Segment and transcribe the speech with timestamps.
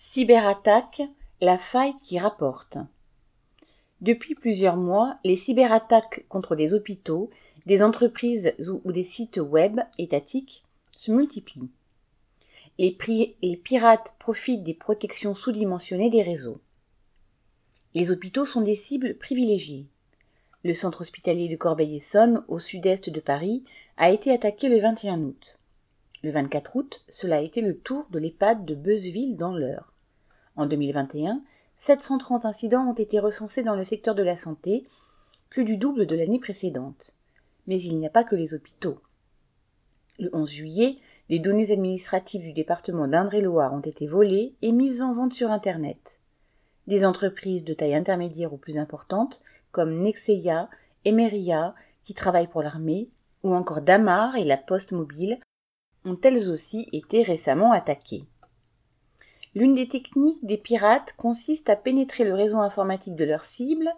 [0.00, 1.02] Cyberattaque,
[1.40, 2.78] la faille qui rapporte.
[4.00, 7.30] Depuis plusieurs mois, les cyberattaques contre des hôpitaux,
[7.66, 10.62] des entreprises ou des sites web étatiques
[10.96, 11.72] se multiplient.
[12.78, 12.96] Les,
[13.42, 16.60] les pirates profitent des protections sous-dimensionnées des réseaux.
[17.96, 19.88] Les hôpitaux sont des cibles privilégiées.
[20.62, 23.64] Le centre hospitalier de Corbeil-Essonne, au sud-est de Paris,
[23.96, 25.57] a été attaqué le 21 août.
[26.22, 29.92] Le 24 août, cela a été le tour de l'EHPAD de Beuzeville dans l'Eure.
[30.56, 31.42] En 2021,
[31.76, 34.84] 730 incidents ont été recensés dans le secteur de la santé,
[35.48, 37.14] plus du double de l'année précédente.
[37.68, 38.98] Mais il n'y a pas que les hôpitaux.
[40.18, 40.96] Le 11 juillet,
[41.28, 46.18] des données administratives du département d'Indre-et-Loire ont été volées et mises en vente sur Internet.
[46.88, 50.68] Des entreprises de taille intermédiaire ou plus importante, comme Nexeya,
[51.04, 53.10] Emeria, qui travaillent pour l'armée,
[53.44, 55.38] ou encore Damar et la Poste Mobile,
[56.08, 58.24] ont elles aussi été récemment attaquées.
[59.54, 63.88] L'une des techniques des pirates consiste à pénétrer le réseau informatique de leur cible,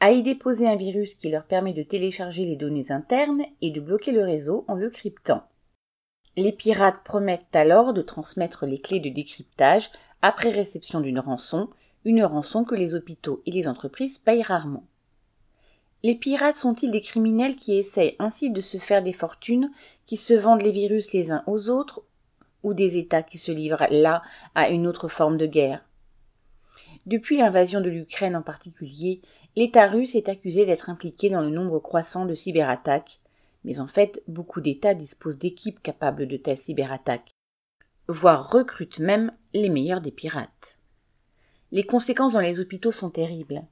[0.00, 3.80] à y déposer un virus qui leur permet de télécharger les données internes et de
[3.80, 5.42] bloquer le réseau en le cryptant.
[6.36, 9.90] Les pirates promettent alors de transmettre les clés de décryptage
[10.22, 11.68] après réception d'une rançon,
[12.04, 14.84] une rançon que les hôpitaux et les entreprises payent rarement.
[16.02, 19.70] Les pirates sont-ils des criminels qui essayent ainsi de se faire des fortunes,
[20.06, 22.02] qui se vendent les virus les uns aux autres,
[22.62, 24.22] ou des États qui se livrent là
[24.54, 25.84] à une autre forme de guerre?
[27.06, 29.20] Depuis l'invasion de l'Ukraine en particulier,
[29.56, 33.20] l'État russe est accusé d'être impliqué dans le nombre croissant de cyberattaques,
[33.64, 37.30] mais en fait beaucoup d'États disposent d'équipes capables de telles cyberattaques,
[38.08, 40.78] voire recrutent même les meilleurs des pirates.
[41.72, 43.62] Les conséquences dans les hôpitaux sont terribles.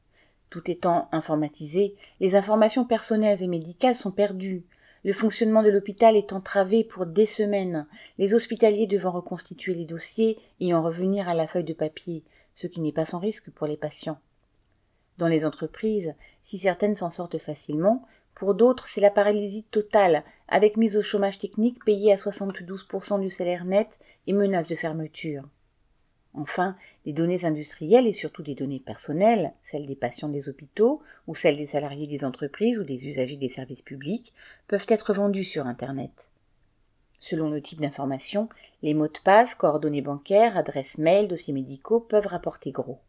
[0.50, 4.64] Tout étant informatisé, les informations personnelles et médicales sont perdues.
[5.04, 10.38] Le fonctionnement de l'hôpital est entravé pour des semaines, les hospitaliers devant reconstituer les dossiers
[10.60, 13.66] et en revenir à la feuille de papier, ce qui n'est pas sans risque pour
[13.66, 14.18] les patients.
[15.18, 20.76] Dans les entreprises, si certaines s'en sortent facilement, pour d'autres c'est la paralysie totale, avec
[20.76, 25.44] mise au chômage technique payé à 72% du salaire net et menace de fermeture.
[26.38, 31.34] Enfin, des données industrielles et surtout des données personnelles, celles des patients des hôpitaux ou
[31.34, 34.32] celles des salariés des entreprises ou des usagers des services publics,
[34.68, 36.30] peuvent être vendues sur Internet.
[37.18, 38.48] Selon le type d'information,
[38.82, 43.00] les mots de passe, coordonnées bancaires, adresses mail, dossiers médicaux peuvent rapporter gros.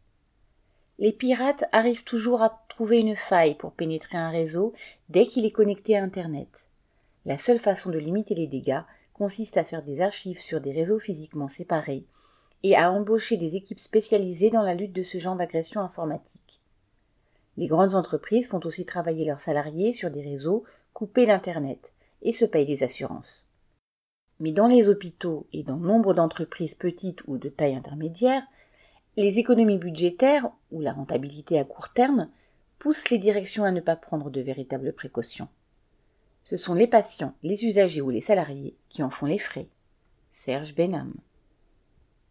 [0.98, 4.72] Les pirates arrivent toujours à trouver une faille pour pénétrer un réseau
[5.08, 6.68] dès qu'il est connecté à Internet.
[7.26, 8.82] La seule façon de limiter les dégâts
[9.14, 12.04] consiste à faire des archives sur des réseaux physiquement séparés
[12.62, 16.60] et à embaucher des équipes spécialisées dans la lutte de ce genre d'agression informatique.
[17.56, 22.44] Les grandes entreprises font aussi travailler leurs salariés sur des réseaux coupés d'Internet et se
[22.44, 23.48] payent des assurances.
[24.38, 28.42] Mais dans les hôpitaux et dans nombre d'entreprises petites ou de taille intermédiaire,
[29.16, 32.28] les économies budgétaires ou la rentabilité à court terme
[32.78, 35.48] poussent les directions à ne pas prendre de véritables précautions.
[36.44, 39.68] Ce sont les patients, les usagers ou les salariés qui en font les frais.
[40.32, 41.12] Serge Benham.